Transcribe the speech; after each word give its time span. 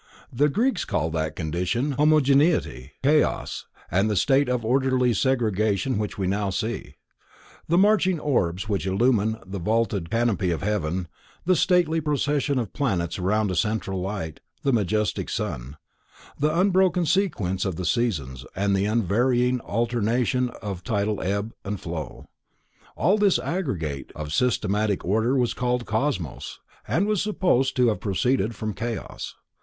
The 0.33 0.49
Greeks 0.49 0.83
called 0.83 1.13
that 1.13 1.35
condition 1.35 1.91
of 1.93 1.99
homogeneity 1.99 2.93
Chaos, 3.03 3.67
and 3.91 4.09
the 4.09 4.15
state 4.15 4.49
of 4.49 4.65
orderly 4.65 5.13
segregation 5.13 5.99
which 5.99 6.17
we 6.17 6.25
now 6.25 6.49
see; 6.49 6.95
the 7.67 7.77
marching 7.77 8.19
orbs 8.19 8.67
which 8.67 8.87
illumine 8.87 9.37
the 9.45 9.59
vaulted 9.59 10.09
canopy 10.09 10.49
of 10.49 10.63
heaven, 10.63 11.07
the 11.45 11.55
stately 11.55 12.01
procession 12.01 12.57
of 12.57 12.73
planets 12.73 13.19
around 13.19 13.51
a 13.51 13.55
central 13.55 14.01
light, 14.01 14.39
the 14.63 14.73
majestic 14.73 15.29
sun; 15.29 15.77
the 16.39 16.49
unbroken 16.59 17.05
sequence 17.05 17.63
of 17.63 17.75
the 17.75 17.85
seasons 17.85 18.43
and 18.55 18.75
the 18.75 18.85
unvarying 18.85 19.59
alternation 19.61 20.49
of 20.63 20.83
tidal 20.83 21.21
ebb 21.21 21.53
and 21.63 21.79
flow;—all 21.79 23.17
this 23.19 23.37
aggregate 23.37 24.11
of 24.15 24.33
systematic 24.33 25.05
order, 25.05 25.37
was 25.37 25.53
called 25.53 25.85
Cosmos, 25.85 26.57
and 26.87 27.05
was 27.05 27.21
supposed 27.21 27.75
to 27.75 27.89
have 27.89 27.99
proceeded 27.99 28.55
from 28.55 28.73
Chaos. 28.73 29.35